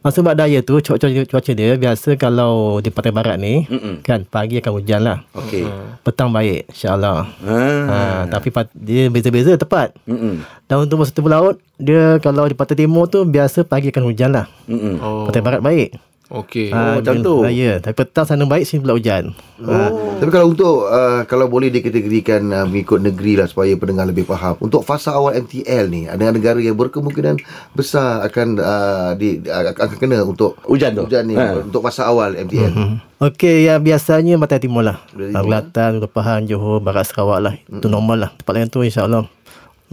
[0.00, 4.00] Masa barat daya tu cuaca, cuaca, dia biasa kalau di pantai barat ni Mm-mm.
[4.00, 5.24] kan pagi akan hujan lah.
[5.32, 5.64] Okey.
[6.00, 7.24] Petang baik insyaAllah.
[7.44, 7.84] Ah.
[7.84, 7.96] Ha,
[8.28, 9.96] tapi pat- dia beza-beza tepat.
[10.04, 10.40] Mm-mm.
[10.64, 14.32] Dan untuk masa timur laut, dia kalau di pantai timur tu biasa pagi akan hujan
[14.32, 14.48] lah.
[14.68, 15.00] Mm-mm.
[15.00, 15.24] Oh.
[15.24, 15.88] Pantai barat baik.
[16.30, 16.70] Okey.
[16.70, 17.34] Oh, macam tu.
[17.42, 19.34] ah, ya, tapi petang sana baik sini pula hujan.
[19.60, 20.14] oh.
[20.16, 24.52] Tapi kalau untuk uh, Kalau boleh dikategorikan uh, Mengikut negeri lah Supaya pendengar lebih faham
[24.58, 27.40] Untuk fasa awal MTL ni Ada negara yang berkemungkinan
[27.72, 31.04] Besar akan uh, di, uh, Akan kena untuk Hujan tu?
[31.04, 31.60] Hujan ni Ha.
[31.60, 32.96] Untuk fasa awal MTL Hmm.
[33.18, 34.96] Okey, ya biasanya pantai timur lah.
[35.30, 37.54] Ah, Kelantan, Hulu Pahang, Johor, Barat Sarawak lah.
[37.60, 38.30] Itu normal lah.
[38.32, 39.28] Tempat lain tu insyaAllah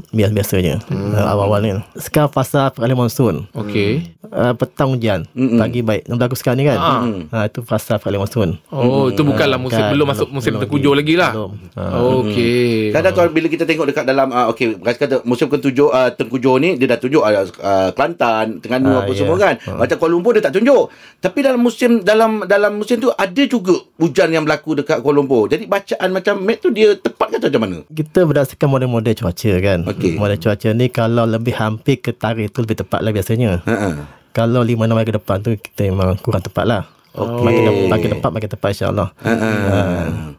[0.09, 0.81] biasa-biasanya.
[0.87, 1.13] Hmm.
[1.13, 1.71] awal-awal ni.
[1.95, 3.45] Sekarang fasa peralihan monsun.
[3.51, 4.13] Okey.
[4.27, 5.23] Uh, petang hujan.
[5.31, 5.55] Mm-mm.
[5.55, 6.03] Pagi baik.
[6.05, 6.77] Yang berlaku sekarang ni kan.
[6.77, 7.01] Ah.
[7.31, 8.49] Ah, itu fasa peralihan monsun.
[8.67, 11.31] Oh, itu bukanlah musim Kan, belum masuk musim tengkujuh lagi lah.
[11.31, 11.51] Belum.
[12.23, 12.91] Okey.
[12.91, 16.69] Kadang tuan bila kita tengok dekat dalam uh, okey kata musim ketujuh uh, tengkujuh ni
[16.75, 19.17] dia dah tunjuk uh, uh, Kelantan, Terengganu Ah, apa ya.
[19.17, 19.53] semua kan.
[19.65, 20.91] Macam Kuala Lumpur dia tak tunjuk.
[21.17, 25.47] Tapi dalam musim dalam dalam musim tu ada juga hujan yang berlaku dekat Kuala Lumpur.
[25.47, 27.77] Jadi bacaan macam Mac tu dia tepat ke atau macam mana?
[27.87, 29.79] Kita berdasarkan model-model cuaca kan.
[29.87, 30.11] Okey.
[30.15, 33.63] Model cuaca ni kalau lebih hampir ke tarikh tu lebih tepat lah biasanya.
[33.63, 36.83] Ha Kalau 5-6 hari ke depan tu kita memang kurang tepat lah.
[37.11, 37.41] Okey.
[37.41, 39.09] Makin, de- makin tepat makin tepat insyaAllah.
[39.17, 39.31] Ha.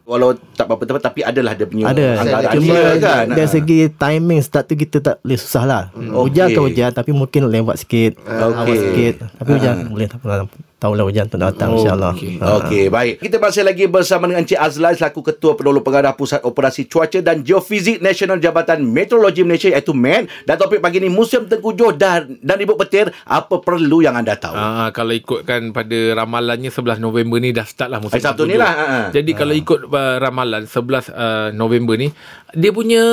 [0.05, 2.07] Walau tak berapa tepat tapi adalah dia punya Ada.
[2.17, 3.25] anggaran Cuma dia kan.
[3.27, 5.83] dari segi timing start tu kita tak boleh susah lah.
[5.93, 6.65] Hujan ke Okey.
[6.71, 8.15] hujan tapi mungkin lewat sikit.
[8.23, 8.77] Awal Okey.
[8.79, 9.13] sikit.
[9.35, 10.47] Tapi hujan boleh tak apa.
[10.79, 12.15] Tahulah hujan tu datang insyaAllah.
[12.15, 12.63] Ha.
[12.63, 13.19] Okey, baik.
[13.19, 17.43] Kita masih lagi bersama dengan Encik Azlan selaku Ketua Penolong Pengarah Pusat Operasi Cuaca dan
[17.43, 20.31] Geofizik Nasional Jabatan Meteorologi Malaysia iaitu MEN.
[20.47, 24.55] Dan topik pagi ni musim tengkujuh dan dan ribut petir, apa perlu yang anda tahu?
[24.55, 28.55] Ah, kalau ikutkan pada ramalannya 11 November ni dah start lah musim Hari Sabtu ni
[28.55, 28.63] tengkujuh.
[28.63, 29.05] lah, ah, ah.
[29.11, 32.07] Jadi kalau ikut uh, ramalan 11 uh, November ni
[32.49, 33.03] dia punya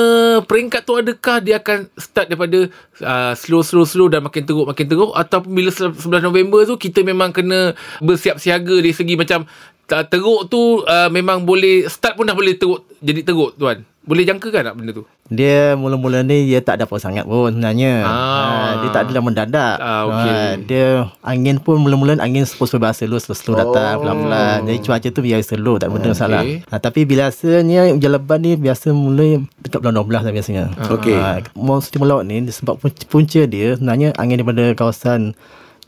[0.49, 2.73] peringkat tu adakah dia akan start daripada
[3.05, 5.93] uh, slow slow slow dan makin teruk makin teruk ataupun bila 11
[6.25, 7.56] November tu kita memang kena
[8.03, 9.45] bersiap siaga dari segi macam
[9.93, 13.85] uh, teruk tu uh, memang boleh start pun dah boleh teruk jadi teruk tuan.
[14.07, 15.03] Boleh jangkakan tak benda tu?
[15.27, 18.07] Dia mula-mula ni dia tak ada apa sangat pun sebenarnya.
[18.07, 18.15] Ah.
[18.15, 19.75] Ha, dia tak adalah mendadak.
[19.83, 20.31] Ah, okey.
[20.31, 20.85] Ha, dia
[21.19, 24.63] angin pun mula-mula angin slow-slow biasa slow slow datang pelan-pelan.
[24.63, 26.39] Jadi cuaca tu biasa slow tak benda masalah.
[26.71, 30.63] Ha, tapi biasanya hujan lebat ni biasa mula dekat bulan 12 lah biasanya.
[30.87, 31.19] Okey.
[31.19, 32.79] Ha, monsun timur laut ni sebab
[33.11, 35.35] punca dia sebenarnya angin daripada kawasan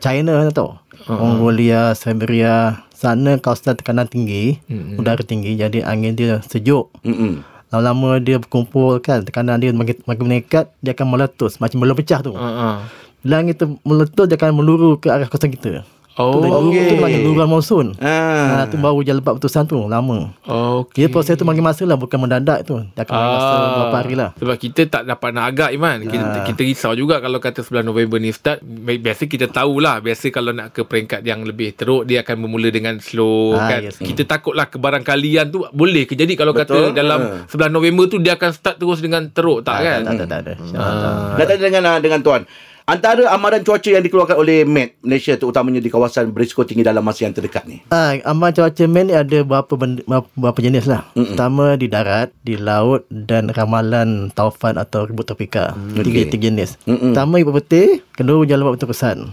[0.00, 0.80] China tau.
[1.06, 4.60] Mongolia, Siberia, sana kawasan tekanan tinggi,
[4.96, 6.92] udara tinggi jadi angin dia sejuk.
[7.04, 7.44] Mm-mm.
[7.70, 12.18] Lama-lama dia berkumpul kan Tekanan dia makin, makin meningkat Dia akan meletus Macam belum pecah
[12.18, 12.76] tu Ha ah.
[13.22, 15.86] Bila angin tu meletus Dia akan meluru ke arah kawasan kita
[16.20, 16.84] Oh, Tu okey.
[16.84, 18.60] Itu panggil luruan monsun Ah.
[18.60, 20.92] ha, Tu baru hujan lebat betusan tu Lama Okey.
[20.94, 24.14] Dia proses tu makin masa lah Bukan mendadak tu Dia akan ambil masa beberapa hari
[24.14, 26.44] lah Sebab kita tak dapat nak agak Iman kita, Ah.
[26.44, 30.52] kita risau juga Kalau kata 11 November ni start bi- Biasa kita tahulah Biasa kalau
[30.52, 33.96] nak ke peringkat yang lebih teruk Dia akan bermula dengan slow Ah, kan yes.
[33.96, 36.92] Kita takutlah kebarangkalian tu Boleh ke jadi Kalau Betul.
[36.92, 37.46] kata dalam Ah.
[37.46, 40.52] 11 November tu Dia akan start terus dengan teruk tak kan Tak, tak, tak ada
[40.54, 41.12] InsyaAllah tak.
[41.32, 42.42] Nak tanya dengan ah, dengan tuan.
[42.88, 47.28] Antara amaran cuaca yang dikeluarkan oleh Met Malaysia terutamanya di kawasan berisiko tinggi dalam masa
[47.28, 47.84] yang terdekat ni.
[47.92, 50.02] Ah, amal cuaca man ni ada berapa benda,
[50.34, 51.06] berapa, jenis lah.
[51.14, 51.36] Mm-mm.
[51.36, 55.76] Pertama di darat, di laut dan ramalan taufan atau ribut tropika.
[55.76, 56.70] Mm, tiga, tiga jenis.
[56.88, 57.12] Mm-mm.
[57.12, 59.28] Pertama ribut petir, kedua hujan lebat berterusan.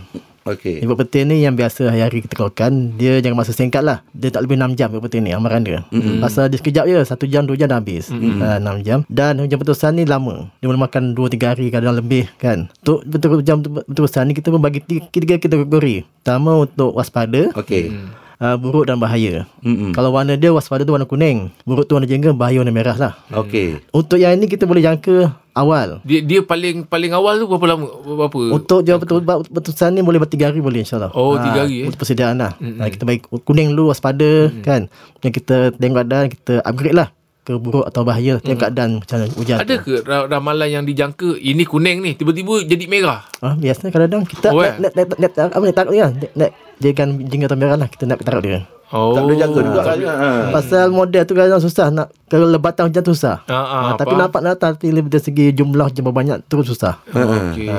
[0.47, 0.79] Okey.
[0.79, 3.99] Ribut petir ni yang biasa hari-hari kita keluarkan, dia jangan masa singkat lah.
[4.15, 5.83] Dia tak lebih 6 jam ribut petir ni, amaran dia.
[5.91, 6.23] Mm-hmm.
[6.23, 8.07] Pasal dia sekejap je, 1 jam, 2 jam dah habis.
[8.07, 8.39] Mm-hmm.
[8.39, 8.99] Uh, 6 jam.
[9.11, 10.47] Dan hujan berterusan ni lama.
[10.63, 12.71] Dia boleh makan 2-3 hari kadang lebih kan.
[12.79, 16.07] Untuk betul hujan berterusan ni kita membagi tiga, tiga kategori.
[16.23, 17.51] Pertama untuk waspada.
[17.51, 17.91] Okey.
[18.41, 19.45] Uh, buruk dan bahaya.
[19.61, 19.93] Mm-mm.
[19.93, 23.13] Kalau warna dia waspada tu warna kuning, buruk tu warna jengkel, bahaya warna merah lah.
[23.33, 23.81] Okey.
[23.93, 26.01] Untuk yang ini kita boleh jangka awal.
[26.05, 27.87] Dia dia paling paling awal tu berapa lama?
[28.05, 28.41] Berapa?
[28.53, 31.11] Untuk jawab betul keputusan ni boleh bertiga hari boleh insyaAllah.
[31.17, 31.87] Oh, tiga hari, eh?
[31.89, 32.53] Untuk persediaan lah.
[32.61, 32.89] Mm-hmm.
[32.93, 34.63] kita bagi kuning dulu waspada mm-hmm.
[34.63, 34.81] kan.
[35.25, 37.09] Yang kita tengok keadaan, kita upgrade lah
[37.47, 38.43] ke buruk atau bahaya.
[38.43, 39.57] Tengok keadaan macam mana hujan.
[39.57, 43.23] Ada ke ra- ramalan yang dijangka ini kuning ni tiba-tiba jadi merah?
[43.39, 44.75] Ah, biasanya kadang-kadang kita Oh, oh, eh?
[44.75, 46.07] nak, nak, nak, nak, apa ni taruh dia.
[46.11, 47.87] Nak, nak jadikan jingga atau merah lah.
[47.87, 48.67] Kita nak taruh dia.
[48.87, 49.15] Oh.
[49.15, 49.97] Tak boleh jaga juga kan.
[49.99, 50.29] Ha.
[50.51, 53.43] Pasal model tu kadang susah nak kelebatan hujan tu susah.
[53.45, 56.99] Ah, ah, Ah, tapi nampak nak tapi lebih dari segi jumlah jumlah banyak terus susah.
[57.07, 57.71] Okey.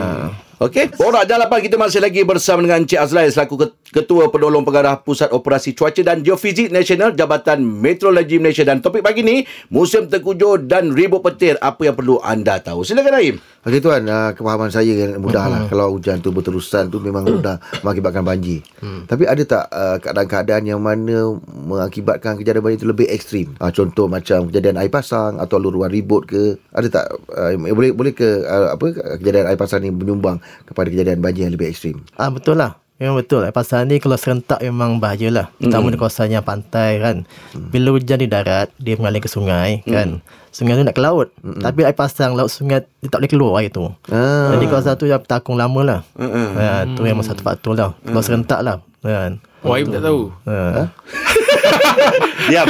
[0.59, 0.91] Okey.
[0.99, 5.31] Borak Jalapan kita masih lagi bersama dengan Encik Azlai selaku Ket- Ketua Penolong Pengarah Pusat
[5.31, 10.91] Operasi Cuaca dan Geofizik Nasional Jabatan Meteorologi Malaysia dan topik pagi ni musim tengkujuh dan
[10.91, 12.83] ribut petir apa yang perlu anda tahu.
[12.83, 13.37] Silakan Rahim.
[13.39, 15.61] Okey tuan, uh, kefahaman saya yang mudah lah.
[15.71, 18.67] Kalau hujan tu berterusan tu memang mudah mengakibatkan banjir.
[19.07, 23.55] Tapi ada tak uh, keadaan-keadaan yang mana mengakibatkan kejadian banjir itu lebih ekstrim?
[23.63, 26.59] Uh, contoh macam kejadian air pasang atau luruan ribut ke?
[26.75, 28.85] Ada tak uh, boleh boleh ke uh, apa
[29.23, 32.03] kejadian air pasang ni menyumbang kepada kejadian banjir yang lebih ekstrim?
[32.15, 32.77] Ah betul lah.
[32.99, 33.47] Memang betul.
[33.47, 35.47] Eh, Pasal ni kalau serentak memang bahaya lah.
[35.63, 37.23] Terutama di kawasan yang pantai kan.
[37.55, 40.19] Bila hujan di darat, dia mengalir ke sungai kan.
[40.51, 41.31] Sungai tu nak ke laut.
[41.63, 43.87] Tapi air pasang, laut sungai, dia tak boleh keluar air tu.
[44.11, 44.51] Ah.
[44.51, 46.01] Jadi kawasan tu yang bertakung lama lah.
[46.19, 47.95] Ha, tu memang satu faktor lah.
[48.03, 48.83] Kalau serentak lah.
[48.99, 49.39] Kan.
[49.63, 50.35] Oh, Aim tak tahu.
[50.51, 50.91] Ha.
[52.51, 52.67] Diam.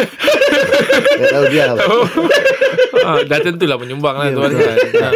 [1.19, 1.65] Tak tahu dia.
[3.07, 4.77] ah, dah tentulah menyumbang lah tuan kan.
[4.99, 5.13] Ah.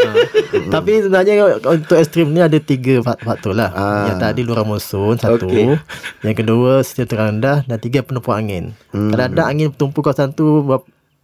[0.79, 3.71] Tapi sebenarnya untuk ekstrim ni ada tiga fak- faktor lah.
[3.75, 4.13] Ah.
[4.13, 5.49] Yang tadi luar monsun satu.
[5.49, 5.77] Okey.
[6.23, 8.65] Yang kedua sistem terang rendah dan tiga penumpuan angin.
[8.95, 9.11] Hmm.
[9.11, 10.65] Kadang-kadang angin bertumpuk kawasan tu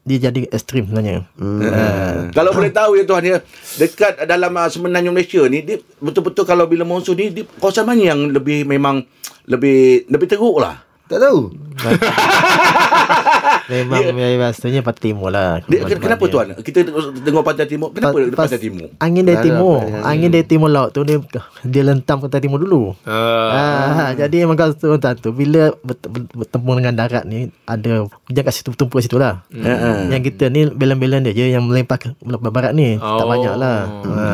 [0.09, 1.29] dia jadi ekstrim sebenarnya.
[1.37, 1.61] Hmm.
[1.61, 1.85] Ha.
[2.33, 3.45] Kalau boleh tahu ya tuan ya
[3.77, 8.17] dekat dalam uh, semenanjung Malaysia ni dia betul-betul kalau bila monsun ni dia, kawasan mana
[8.17, 9.05] yang lebih memang
[9.45, 10.88] lebih lebih teruk lah.
[11.09, 11.49] Tak tahu.
[13.69, 14.41] Memang yeah.
[14.41, 15.61] biasanya pantai timur lah.
[15.69, 16.57] Dia, kenapa tuan?
[16.57, 16.89] Kita
[17.21, 17.93] tengok pantai timur.
[17.93, 18.89] Kenapa Pa- pantai timur?
[18.97, 19.79] Angin dari Ada timur.
[20.03, 21.21] Angin dari timur laut tu dia
[21.69, 22.97] dia lentam pantai timur dulu.
[23.05, 24.09] Ah.
[24.09, 28.43] Ah, jadi memang kalau tuan tu bila ber- ber- bertemu dengan darat ni ada hujan
[28.43, 29.45] kat situ tumpuk kat situ lah.
[29.53, 30.09] Hmm.
[30.09, 32.97] Yang kita ni belan-belan dia je yang melempah ke barat ni.
[32.97, 33.79] tak Oh, banyak lah.
[33.85, 34.25] Ha.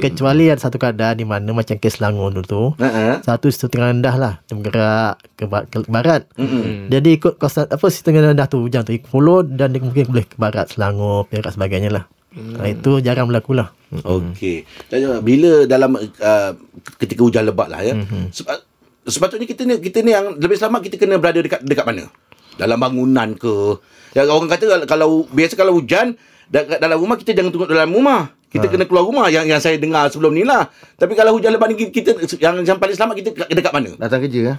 [0.00, 2.62] Kecuali ada satu keadaan di mana macam kes Selangor dulu tu.
[2.80, 3.20] Ha.
[3.20, 4.32] Satu situ tengah rendah lah.
[4.48, 6.24] Dia bergerak ke, ke barat.
[6.40, 6.88] Mm-mm.
[6.88, 10.24] Jadi ikut kawasan apa situ tengah rendah tu hujan ikut follow dan dia mungkin boleh
[10.24, 12.04] ke barat Selangor, Perak sebagainya lah.
[12.30, 13.74] Ha, itu jarang berlaku lah.
[13.90, 14.62] Okey.
[14.86, 16.50] Tanya bila dalam uh,
[16.94, 17.98] ketika hujan lebat lah ya.
[17.98, 18.30] Mm-hmm.
[18.30, 18.62] Sep-
[19.02, 22.06] sepatutnya kita ni kita ni yang lebih selamat kita kena berada dekat dekat mana?
[22.54, 23.82] Dalam bangunan ke?
[24.14, 26.14] Ya orang kata kalau- kalau biasa kalau hujan
[26.46, 28.30] dekat dalam rumah kita jangan tunggu dalam rumah.
[28.50, 30.66] Kita kena keluar rumah yang yang saya dengar sebelum ni lah.
[30.98, 33.90] Tapi kalau hujan lebat ni kita yang yang paling selamat kita dekat, dekat mana?
[33.94, 34.40] Datang kerja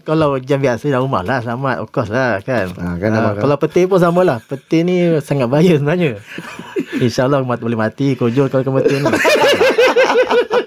[0.08, 2.72] kalau hujan biasa dalam rumah lah selamat of course lah kan.
[2.80, 3.44] Ah, kan, abang, kan?
[3.44, 4.40] kalau petir pun sama lah.
[4.40, 6.16] Petir ni sangat bahaya sebenarnya.
[7.04, 9.12] InsyaAllah mat boleh mati kojol kalau kena petir ni.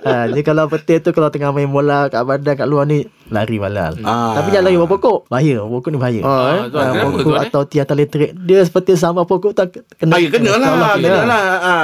[0.04, 3.56] ha, jadi kalau petir tu kalau tengah main bola kat badan kat luar ni lari
[3.56, 3.96] balal.
[4.02, 4.36] Ah.
[4.36, 5.20] Tapi jangan lari bawah pokok.
[5.26, 5.64] Bahaya.
[5.64, 6.22] Pokok ni bahaya.
[6.22, 6.58] Oh, eh?
[6.58, 7.48] Ah, tuan, Ah, kenapa pokok tuan, eh?
[7.48, 10.92] atau tiang tali elektrik Dia seperti sama pokok tak kena Ah, ya, kena lah, InsyaAllah
[11.00, 11.42] kena lah.
[11.42, 11.76] Ha.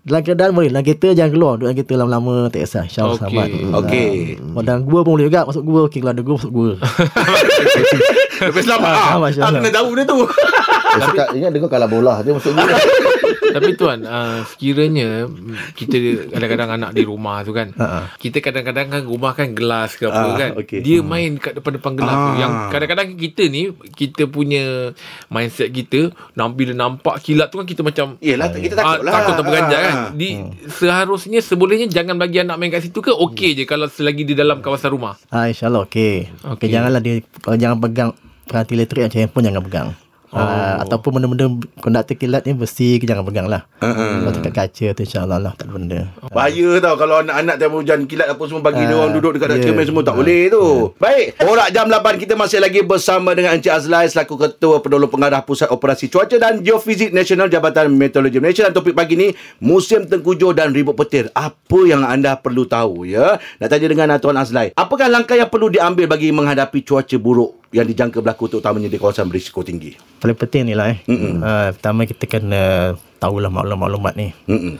[0.00, 3.26] Dalam keadaan boleh Dalam kereta jangan keluar Duduk dalam kereta lama-lama Tak kisah InsyaAllah Okey.
[3.26, 4.10] selamat Okey.
[4.48, 6.70] Ah, Dalam gua pun boleh juga Masuk gua Okey kalau ada gua masuk gua
[8.44, 8.88] Lebih selamat.
[8.88, 10.18] Ah, Ah, ah, kena tahu dia tu.
[10.94, 12.64] Sekat, ingat dengar kalah bola dia masuk gol.
[13.54, 15.30] Tapi tuan, uh, sekiranya
[15.72, 15.96] kita
[16.28, 17.70] kadang-kadang anak di rumah tu kan.
[17.72, 18.18] Ha-ha.
[18.18, 20.50] Kita kadang-kadang kan rumah kan gelas ke apa Ah, kan.
[20.58, 20.82] okey.
[20.82, 22.26] Dia main kat depan-depan gelas tu.
[22.26, 22.36] Ah.
[22.36, 23.62] Yang kadang-kadang kita ni
[23.94, 24.90] kita punya
[25.30, 26.10] mindset kita
[26.50, 29.12] bila nampak kilat tu kan kita macam Yelah, kita Ah, takut lah.
[29.14, 29.84] takut terpeganjat Ah.
[29.84, 30.28] kan di
[30.68, 34.58] seharusnya sebolehnya jangan bagi anak main kat situ ke okey je kalau selagi di dalam
[34.58, 36.26] kawasan rumah Ah, InsyaAllah okey.
[36.26, 36.50] Okey.
[36.54, 36.68] Okay.
[36.68, 38.10] janganlah dia kalau jangan pegang
[38.44, 39.88] perhati elektrik macam handphone jangan pegang.
[40.34, 40.42] Oh.
[40.42, 41.46] Uh, ataupun benda-benda
[41.78, 43.70] konduktor kilat ni besi ke jangan pegang lah.
[43.78, 44.26] Uh-uh.
[44.26, 46.00] Kalau dekat kaca tu insyaAllah lah tak ada benda.
[46.34, 49.48] Bahaya tau kalau anak-anak time hujan kilat apa semua bagi Ah, dia orang duduk dekat
[49.54, 49.64] yeah.
[49.70, 50.90] cermin semua tak boleh tu.
[50.98, 55.40] Baik, borak jam 8 kita masih lagi bersama dengan Encik Azlai selaku Ketua Penolong Pengarah
[55.46, 59.30] Pusat Operasi Cuaca dan Geofizik Nasional Jabatan Meteorologi Malaysia dan topik pagi ni
[59.62, 61.30] musim tengkujuh dan ribut petir.
[61.32, 63.38] Apa yang anda perlu tahu ya?
[63.62, 64.74] Nak tanya dengan uh, Tuan Azlai.
[64.74, 69.26] Apakah langkah yang perlu diambil bagi menghadapi cuaca buruk yang dijangka berlaku terutamanya di kawasan
[69.26, 69.98] berisiko tinggi?
[70.22, 71.02] Paling penting ni lah eh.
[71.10, 74.30] Uh, pertama kita kena tahulah maklumat-maklumat ni.
[74.46, 74.78] Mm-mm.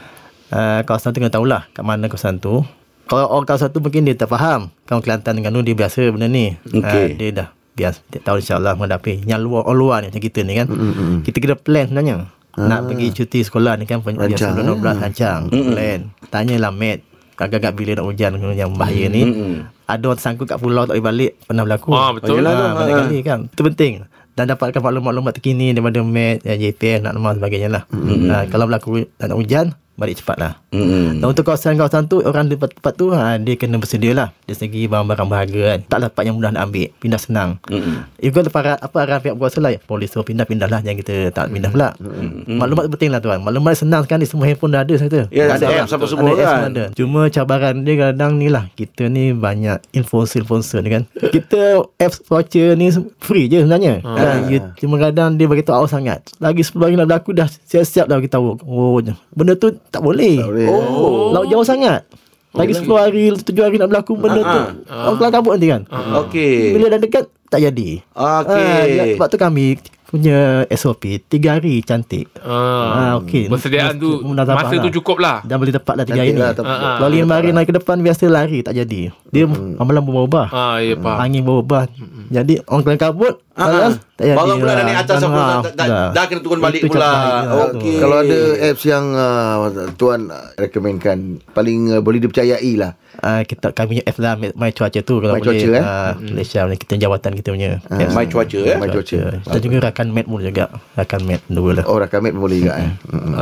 [0.55, 2.63] Uh, kawasan tu kena tahulah kat mana kawasan tu.
[3.11, 4.71] Kalau orang kawasan tu mungkin dia tak faham.
[4.87, 6.55] Kawan Kelantan dengan dia biasa benda ni.
[6.87, 9.27] Ah, dia dah biasa dia tahu insyaAllah menghadapi.
[9.27, 10.67] Yang luar, orang luar ni macam kita ni kan.
[10.71, 11.15] Mm-hmm.
[11.27, 12.17] Kita kena plan sebenarnya.
[12.55, 15.41] Nak pergi cuti sekolah ni kan Rancang, biasa 12 rancang.
[15.51, 16.01] Plan.
[16.31, 17.03] Tanyalah mat.
[17.35, 19.27] Agak-agak bila nak hujan yang bahaya ni.
[19.27, 19.74] Mm-mm.
[19.85, 21.89] Ada orang tersangkut kat pulau tak boleh balik pernah berlaku.
[21.93, 22.41] Ah, betul.
[22.41, 23.01] Yelah, Yelah tu, banyak ah.
[23.05, 23.41] kali kan.
[23.53, 23.93] Itu penting.
[24.35, 27.83] Dan dapatkan maklumat-maklumat terkini daripada MET, eh, JPN, nak nama sebagainya lah.
[27.95, 28.29] Mm-hmm.
[28.33, 30.37] Ha, kalau berlaku tak nak hujan, balik cepat
[30.75, 30.87] lah.
[30.87, 31.23] Mm-mm.
[31.23, 34.91] Dan untuk kawasan-kawasan tu orang di tempat-tempat tu ha, dia kena bersedia lah dari segi
[34.91, 35.81] barang-barang berharga kan.
[35.87, 37.51] Tak dapat yang mudah nak ambil, pindah senang.
[37.71, 37.97] Mm-hmm.
[38.21, 41.71] Juga para apa arahan pihak berkuasa lah, polis tu pindah-pindah lah jangan kita tak pindah
[41.71, 41.95] pula.
[42.03, 42.59] Mm-hmm.
[42.59, 43.39] Maklumat penting lah tuan.
[43.41, 45.23] Maklumat senang sekarang ni semua handphone dah ada saya kata.
[45.31, 46.71] Ya, ada Dah apps apa semua ada kan.
[46.73, 46.85] Ada.
[46.97, 51.03] Cuma cabaran dia kadang ni lah kita ni banyak influencer-influencer ni kan.
[51.31, 52.91] Kita apps voucher ni
[53.23, 54.03] free je sebenarnya.
[54.03, 54.51] Kan?
[54.51, 56.21] You, cuma kadang dia bagi tahu awal sangat.
[56.39, 58.59] Lagi 10 hari nak berlaku dah siap-siap dah beritahu.
[58.65, 59.01] Oh,
[59.35, 60.41] benda tu tak boleh.
[60.41, 60.64] Tak boleh.
[60.69, 61.33] Oh.
[61.35, 62.07] Laut jauh sangat.
[62.55, 64.61] Lagi 10 hari, 7 hari nak berlaku benda tu.
[64.87, 65.83] Orang kelam kabut nanti kan.
[66.23, 66.79] Okey.
[66.79, 67.25] Bila dah dekat,
[67.55, 67.89] tak jadi.
[68.11, 68.67] Okey.
[68.93, 70.39] Ah, sebab tu kami punya
[70.71, 72.31] SOP 3 hari cantik.
[72.37, 73.47] Ah, Ah, okey.
[73.47, 74.91] Persediaan tu masa tu lah.
[74.93, 75.43] cukup lah.
[75.43, 76.39] Dah boleh tepat dah 3 hari ni.
[76.39, 76.55] lah.
[76.57, 76.97] Ah, ah.
[76.99, 78.63] Kalau 5 hari naik ke depan, biasa lari.
[78.63, 79.11] Tak jadi.
[79.29, 80.47] Dia amalan berubah.
[80.49, 81.19] Ah, ya faham.
[81.21, 81.91] Angin berubah.
[82.27, 84.37] Jadi orang kelam kabut, Ah, malas, tak jadi.
[84.37, 84.85] Barang pula dah lah.
[84.85, 86.09] naik atas Dan, ah, dah- dah- dah.
[86.11, 87.11] dah kena turun balik pula.
[87.11, 87.35] dia.
[87.65, 87.97] Okey.
[87.99, 89.55] Kalau ada apps yang uh,
[89.95, 91.19] tuan uh, rekomenkan
[91.51, 92.95] paling uh, boleh dipercayai lah.
[93.23, 95.83] Ah, kita kami F lah My cuaca tu kalau My boleh Cuaca, eh?
[95.83, 98.15] ah, Malaysia ni kita jawatan kita punya apps.
[98.15, 98.77] My cuaca eh.
[98.79, 99.19] My cuaca.
[99.39, 100.65] Kita juga rakan mat pun juga
[100.99, 102.91] Rakan mat dua lah Oh rakamet pun boleh juga eh.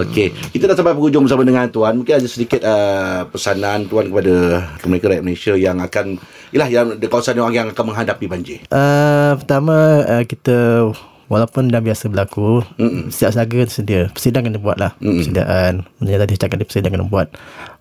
[0.03, 1.97] Okey, kita dah sampai penghujung bersama dengan tuan.
[1.97, 6.21] Mungkin ada sedikit uh, pesanan tuan kepada mereka rakyat Malaysia yang akan
[6.53, 8.59] ialah yang di kawasan orang yang akan menghadapi banjir.
[8.73, 10.91] uh, Pertama uh, kita
[11.33, 13.09] Walaupun dah biasa berlaku Mm-mm.
[13.09, 15.25] Setiap saga sedia Persidangan kena buat lah Mm-mm.
[15.25, 17.29] Persediaan Benda yang tadi cakap dia persidangan kena buat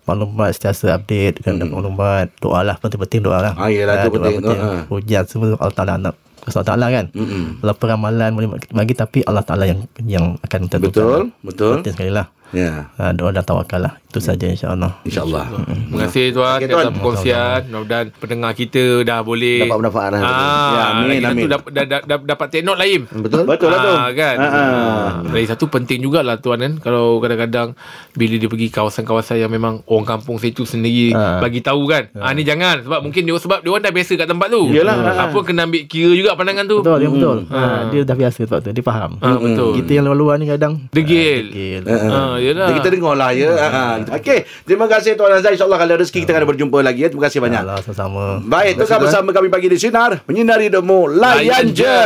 [0.04, 4.58] Maklumat setiasa update Dan maklumat Doa lah Penting-penting doa lah Ah, yelah, tu doa penting.
[4.58, 4.82] Ah.
[4.88, 7.62] Hujan semua Allah Ta'ala nak Allah Ta'ala kan Mm-mm.
[7.62, 11.74] Walaupun ramalan boleh bagi Tapi Allah Ta'ala yang Yang akan tentukan Betul, betul.
[11.80, 12.92] Penting sekali lah Ya.
[12.94, 15.46] uh, Doa dan tawakal lah Itu saja insyaAllah InsyaAllah.
[15.88, 16.84] Terima kasih tuan okay, tuan.
[16.84, 17.60] atas perkongsian.
[17.66, 20.20] Mudah-mudahan pendengar kita dah boleh Dapat manfaat lah.
[20.20, 21.48] Ah, Ya, amin, amin.
[21.48, 23.08] dapat da, da, da, dapat take note lain.
[23.08, 23.48] Betul?
[23.48, 23.94] Betul lah tu.
[23.94, 24.36] Ah, kan.
[24.36, 24.60] Ah, ah.
[24.60, 25.12] Ah.
[25.26, 27.72] Lagi satu penting jugalah tuan kan kalau kadang-kadang
[28.12, 31.40] bila dia pergi kawasan-kawasan yang memang orang kampung situ sendiri Ah.
[31.40, 32.12] bagi tahu kan.
[32.14, 34.64] Ah ni jangan sebab mungkin dia sebab dia orang dah biasa kat tempat tu.
[34.70, 35.16] Yalah, ah.
[35.26, 36.78] Apa kena ambil kira juga pandangan tu.
[36.82, 39.72] Betul dia betul ha, Dia dah biasa sebab tu Dia faham Ah, betul.
[39.74, 41.48] Kita yang luar-luar ni kadang Degil.
[41.48, 42.68] Degil Ah, yalah.
[42.68, 43.50] Jadi kita dengar lah ya.
[43.54, 43.84] Ha.
[44.18, 45.54] Okey, terima kasih Tuan Azhar.
[45.54, 47.08] InsyaAllah kalau rezeki kita akan berjumpa lagi ya.
[47.14, 47.62] Terima kasih banyak.
[47.62, 50.26] Allah sama-sama Baik, teruskan bersama kami pagi di Sinar.
[50.26, 51.06] Menyinari demo.
[51.06, 52.00] Layan Layan je.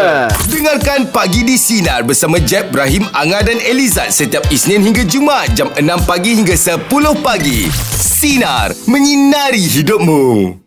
[0.51, 5.69] Dengarkan Pagi di Sinar bersama Jeb, Ibrahim, Anga dan Elizad setiap Isnin hingga Jumaat jam
[5.71, 6.89] 6 pagi hingga 10
[7.21, 7.69] pagi.
[7.95, 8.73] Sinar.
[8.89, 10.64] Menyinari hidupmu.